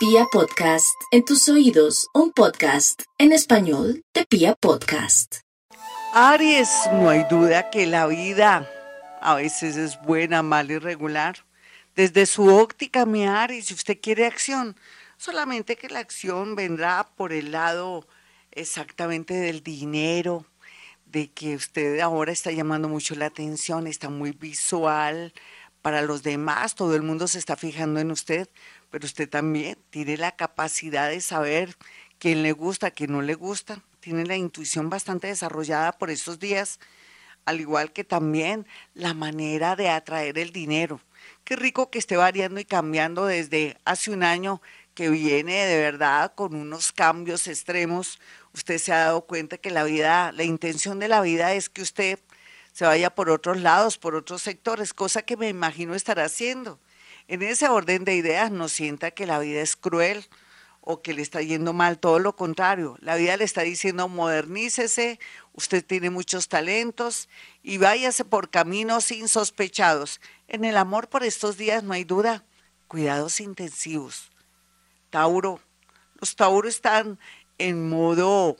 [0.00, 5.40] Pia Podcast, en tus oídos, un podcast en español de Pia Podcast.
[6.14, 8.66] Aries, no hay duda que la vida
[9.20, 11.44] a veces es buena, mala y regular.
[11.94, 14.74] Desde su óptica, mi Aries, si usted quiere acción,
[15.18, 18.08] solamente que la acción vendrá por el lado
[18.52, 20.46] exactamente del dinero,
[21.04, 25.34] de que usted ahora está llamando mucho la atención, está muy visual
[25.82, 28.48] para los demás, todo el mundo se está fijando en usted,
[28.90, 31.76] pero usted también tiene la capacidad de saber
[32.18, 36.80] quién le gusta, quién no le gusta, tiene la intuición bastante desarrollada por estos días,
[37.44, 41.00] al igual que también la manera de atraer el dinero.
[41.44, 44.60] Qué rico que esté variando y cambiando desde hace un año
[44.94, 48.18] que viene de verdad con unos cambios extremos,
[48.52, 51.82] usted se ha dado cuenta que la vida, la intención de la vida es que
[51.82, 52.18] usted
[52.72, 56.78] se vaya por otros lados, por otros sectores, cosa que me imagino estará haciendo.
[57.30, 60.26] En ese orden de ideas no sienta que la vida es cruel
[60.80, 62.96] o que le está yendo mal, todo lo contrario.
[62.98, 65.20] La vida le está diciendo modernícese,
[65.52, 67.28] usted tiene muchos talentos
[67.62, 70.20] y váyase por caminos insospechados.
[70.48, 72.44] En el amor por estos días no hay duda,
[72.88, 74.32] cuidados intensivos.
[75.10, 75.60] Tauro,
[76.14, 77.20] los Tauros están
[77.58, 78.56] en modo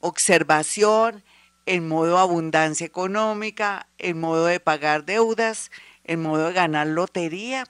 [0.00, 1.22] observación,
[1.66, 5.70] en modo abundancia económica, en modo de pagar deudas,
[6.04, 7.66] en modo de ganar lotería.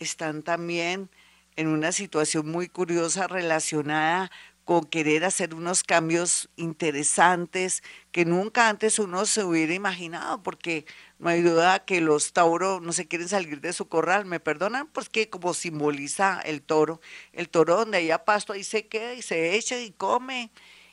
[0.00, 1.10] Están también
[1.56, 4.30] en una situación muy curiosa relacionada
[4.64, 10.86] con querer hacer unos cambios interesantes que nunca antes uno se hubiera imaginado, porque
[11.18, 14.86] no hay duda que los tauros no se quieren salir de su corral, me perdonan,
[14.86, 17.02] pues que como simboliza el toro,
[17.34, 20.50] el toro donde haya pasto ahí se queda y se echa y come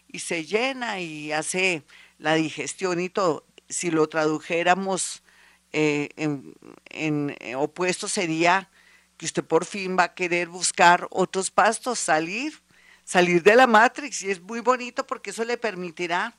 [0.10, 1.84] y se llena y hace
[2.20, 3.46] la digestión y todo.
[3.70, 5.24] Si lo tradujéramos
[5.72, 6.56] eh, en,
[6.90, 8.70] en eh, opuesto sería
[9.18, 12.62] que usted por fin va a querer buscar otros pastos, salir,
[13.04, 16.36] salir de la Matrix y es muy bonito porque eso le permitirá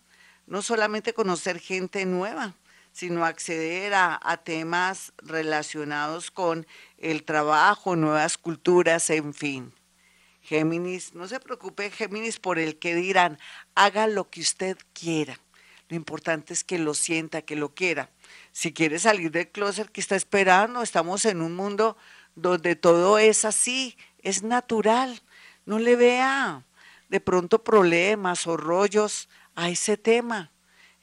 [0.47, 2.55] no solamente conocer gente nueva,
[2.93, 6.67] sino acceder a, temas relacionados con
[6.97, 9.73] el trabajo, nuevas culturas, en fin.
[10.41, 13.39] Géminis, no se preocupe, Géminis, por el que dirán,
[13.75, 15.39] haga lo que usted quiera.
[15.89, 18.11] Lo importante es que lo sienta, que lo quiera.
[18.53, 21.97] Si quiere salir del closet que está esperando, estamos en un mundo
[22.41, 25.23] donde todo es así, es natural.
[25.67, 26.65] No le vea
[27.09, 30.53] de pronto problemas o rollos a ese tema.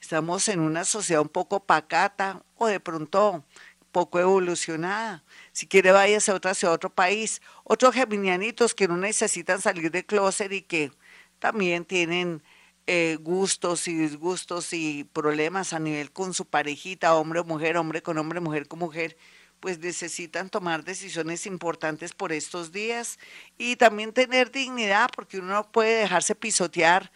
[0.00, 3.44] Estamos en una sociedad un poco pacata o de pronto
[3.92, 5.24] poco evolucionada.
[5.52, 7.40] Si quiere, váyase a otra a otro país.
[7.64, 10.92] Otros geminianitos que no necesitan salir de closet y que
[11.38, 12.42] también tienen
[12.86, 18.02] eh, gustos y disgustos y problemas a nivel con su parejita, hombre o mujer, hombre
[18.02, 19.16] con hombre, mujer con mujer,
[19.60, 23.18] pues necesitan tomar decisiones importantes por estos días
[23.58, 27.10] y también tener dignidad, porque uno no puede dejarse pisotear,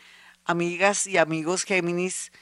[0.44, 2.32] amigas y amigos Géminis,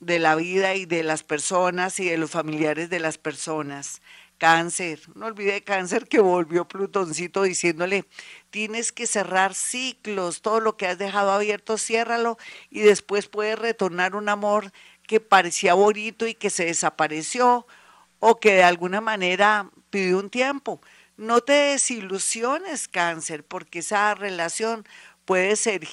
[0.00, 4.02] de la vida y de las personas y de los familiares de las personas.
[4.38, 8.04] Cáncer, no olvide cáncer que volvió Plutoncito diciéndole,
[8.50, 12.36] tienes que cerrar ciclos, todo lo que has dejado abierto, ciérralo
[12.68, 14.72] y después puedes retornar un amor
[15.06, 17.66] que parecía bonito y que se desapareció
[18.18, 20.80] o que de alguna manera pidió un tiempo.
[21.16, 24.84] No te desilusiones, cáncer, porque esa relación
[25.24, 25.86] puede, ser,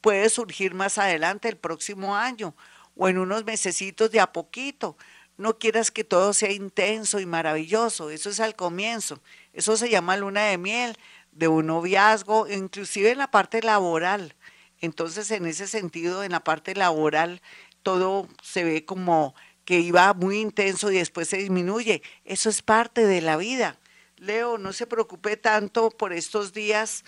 [0.00, 2.54] puede surgir más adelante el próximo año
[2.96, 4.96] o en unos mesecitos de a poquito.
[5.36, 9.20] No quieras que todo sea intenso y maravilloso, eso es al comienzo.
[9.52, 10.96] Eso se llama luna de miel,
[11.32, 14.36] de un noviazgo, inclusive en la parte laboral.
[14.80, 17.42] Entonces, en ese sentido, en la parte laboral,
[17.82, 22.02] todo se ve como que iba muy intenso y después se disminuye.
[22.24, 23.78] Eso es parte de la vida.
[24.16, 27.04] Leo, no se preocupe tanto por estos días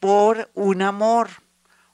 [0.00, 1.28] por un amor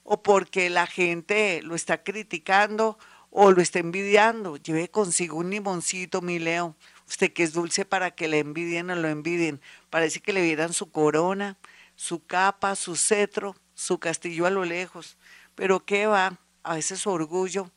[0.03, 2.99] o porque la gente lo está criticando
[3.31, 4.57] o lo está envidiando.
[4.57, 6.77] Lleve consigo un limoncito, mi Leo.
[7.09, 9.61] Usted que es dulce para que le envidien o lo envidien.
[9.91, 11.59] Parece que le vieran su corona,
[11.97, 15.19] su capa, su cetro, su castillo a lo lejos.
[15.55, 17.71] Pero qué va, a veces su orgullo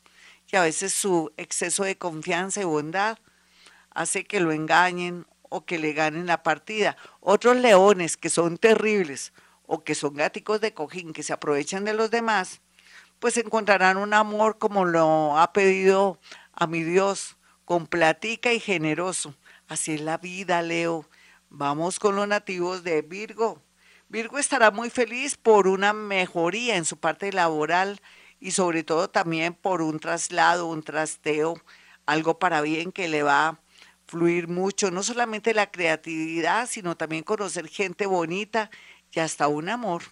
[0.52, 3.18] y a veces su exceso de confianza y bondad
[3.92, 6.98] hace que lo engañen o que le ganen la partida.
[7.20, 9.34] Otros leones que son terribles
[9.66, 12.62] o que son gáticos de cojín, que se aprovechan de los demás,
[13.20, 16.20] pues encontrarán un amor como lo ha pedido
[16.54, 19.36] a mi Dios, con platica y generoso.
[19.68, 21.10] Así es la vida, Leo.
[21.50, 23.62] Vamos con los nativos de Virgo.
[24.10, 28.00] Virgo estará muy feliz por una mejoría en su parte laboral
[28.40, 31.62] y sobre todo también por un traslado, un trasteo,
[32.06, 33.60] algo para bien que le va a
[34.06, 38.70] fluir mucho, no solamente la creatividad, sino también conocer gente bonita
[39.12, 40.04] y hasta un amor.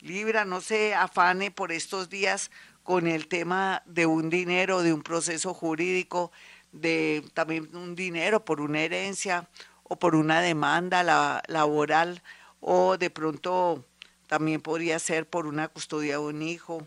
[0.00, 2.50] Libra, no se afane por estos días
[2.82, 6.32] con el tema de un dinero, de un proceso jurídico,
[6.72, 9.48] de también un dinero por una herencia
[9.82, 11.02] o por una demanda
[11.46, 12.22] laboral
[12.60, 13.84] o de pronto
[14.26, 16.86] también podría ser por una custodia de un hijo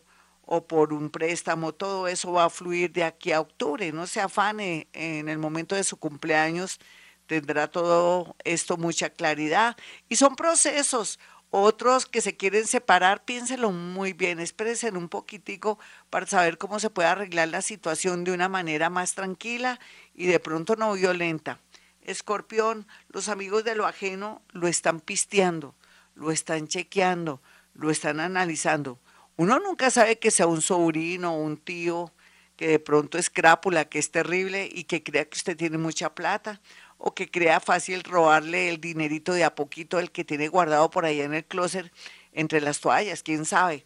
[0.54, 4.20] o por un préstamo, todo eso va a fluir de aquí a octubre, no se
[4.20, 6.78] afane en el momento de su cumpleaños,
[7.26, 9.78] tendrá todo esto mucha claridad
[10.10, 11.20] y son procesos.
[11.52, 16.90] Otros que se quieren separar, piénselo muy bien, expresen un poquitico para saber cómo se
[16.90, 19.80] puede arreglar la situación de una manera más tranquila
[20.14, 21.62] y de pronto no violenta.
[22.02, 25.76] Escorpión, los amigos de lo ajeno lo están pisteando,
[26.14, 27.42] lo están chequeando,
[27.74, 29.00] lo están analizando.
[29.38, 32.12] Uno nunca sabe que sea un sobrino o un tío
[32.58, 36.14] que de pronto es crápula, que es terrible y que crea que usted tiene mucha
[36.14, 36.62] plata
[36.98, 41.06] o que crea fácil robarle el dinerito de a poquito el que tiene guardado por
[41.06, 41.92] allá en el closet
[42.34, 43.86] entre las toallas, quién sabe.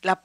[0.00, 0.22] La,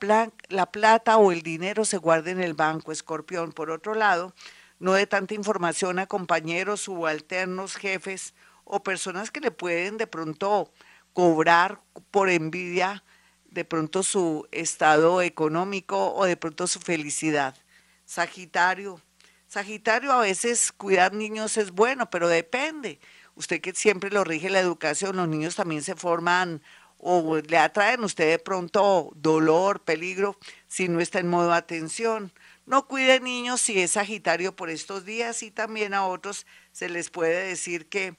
[0.48, 3.52] la plata o el dinero se guarda en el banco, escorpión.
[3.52, 4.34] Por otro lado,
[4.78, 8.34] no de tanta información a compañeros, subalternos, jefes
[8.64, 10.72] o personas que le pueden de pronto
[11.12, 13.04] cobrar por envidia
[13.50, 17.56] de pronto su estado económico o de pronto su felicidad.
[18.04, 19.00] Sagitario.
[19.46, 23.00] Sagitario, a veces cuidar niños es bueno, pero depende.
[23.34, 26.62] Usted que siempre lo rige la educación, los niños también se forman
[26.98, 30.38] o le atraen usted de pronto dolor, peligro,
[30.68, 32.32] si no está en modo atención.
[32.66, 37.10] No cuide niños si es Sagitario por estos días y también a otros se les
[37.10, 38.16] puede decir que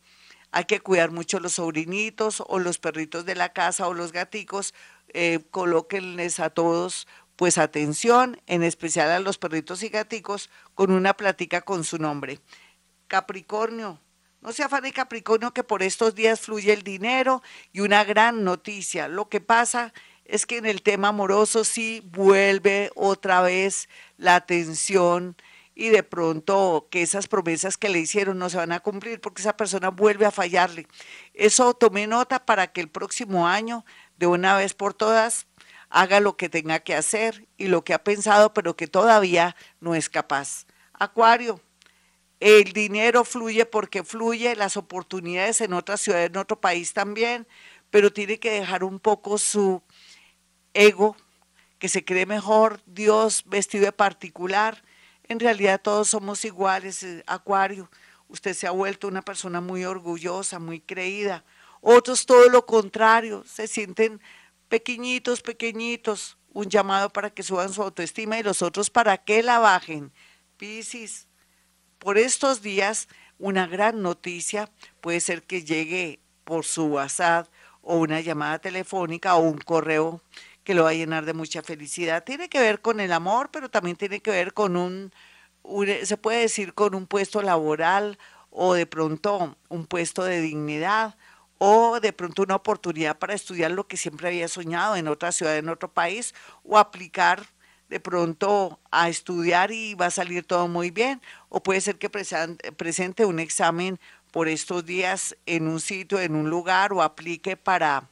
[0.51, 4.73] hay que cuidar mucho los sobrinitos o los perritos de la casa o los gaticos,
[5.13, 11.15] eh, colóquenles a todos pues atención, en especial a los perritos y gaticos, con una
[11.15, 12.39] plática con su nombre.
[13.07, 13.99] Capricornio,
[14.41, 17.41] no se afane Capricornio que por estos días fluye el dinero
[17.73, 19.07] y una gran noticia.
[19.07, 19.93] Lo que pasa
[20.25, 25.35] es que en el tema amoroso sí vuelve otra vez la atención
[25.75, 29.41] y de pronto que esas promesas que le hicieron no se van a cumplir porque
[29.41, 30.87] esa persona vuelve a fallarle.
[31.33, 33.85] Eso tome nota para que el próximo año,
[34.21, 35.47] de una vez por todas,
[35.89, 39.95] haga lo que tenga que hacer y lo que ha pensado, pero que todavía no
[39.95, 40.67] es capaz.
[40.93, 41.59] Acuario,
[42.39, 47.47] el dinero fluye porque fluye, las oportunidades en otra ciudad, en otro país también,
[47.89, 49.81] pero tiene que dejar un poco su
[50.75, 51.17] ego,
[51.79, 54.83] que se cree mejor, Dios vestido de particular.
[55.23, 57.89] En realidad todos somos iguales, eh, Acuario.
[58.27, 61.43] Usted se ha vuelto una persona muy orgullosa, muy creída.
[61.81, 64.21] Otros todo lo contrario, se sienten
[64.69, 66.37] pequeñitos, pequeñitos.
[66.53, 70.11] Un llamado para que suban su autoestima y los otros para que la bajen.
[70.57, 71.27] Piscis,
[71.97, 73.07] por estos días
[73.39, 74.69] una gran noticia
[74.99, 77.47] puede ser que llegue por su WhatsApp
[77.81, 80.21] o una llamada telefónica o un correo
[80.63, 82.23] que lo va a llenar de mucha felicidad.
[82.23, 85.11] Tiene que ver con el amor, pero también tiene que ver con un,
[86.03, 88.19] se puede decir, con un puesto laboral
[88.51, 91.15] o de pronto un puesto de dignidad
[91.63, 95.55] o de pronto una oportunidad para estudiar lo que siempre había soñado en otra ciudad,
[95.59, 97.45] en otro país, o aplicar
[97.87, 102.09] de pronto a estudiar y va a salir todo muy bien, o puede ser que
[102.09, 103.99] presente un examen
[104.31, 108.09] por estos días en un sitio, en un lugar, o aplique para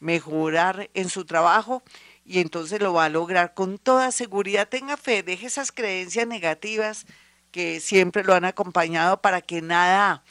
[0.00, 1.84] mejorar en su trabajo
[2.24, 4.68] y entonces lo va a lograr con toda seguridad.
[4.68, 7.06] Tenga fe, deje esas creencias negativas
[7.52, 10.24] que siempre lo han acompañado para que nada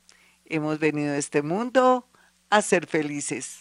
[0.44, 2.06] hemos venido a este mundo
[2.50, 3.60] a ser felices.